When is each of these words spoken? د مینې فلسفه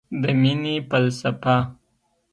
د 0.21 0.23
مینې 0.41 0.75
فلسفه 0.89 1.57